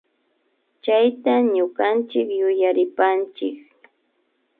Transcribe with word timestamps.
Chayta 0.83 1.33
ñukanchik 1.53 2.27
yuyarinakanchik 2.39 3.59